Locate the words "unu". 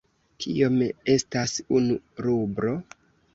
1.81-1.99